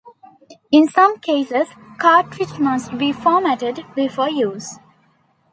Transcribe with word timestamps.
In 0.71 0.87
some 0.87 1.19
cases 1.19 1.67
a 1.69 1.97
cartridge 1.99 2.57
must 2.57 2.97
be 2.97 3.13
formatted 3.13 3.85
before 3.93 4.31
use. 4.31 4.79